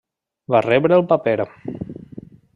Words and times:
Va 0.53 0.61
rebre 0.65 0.97
el 1.01 1.05
paper. 1.13 1.37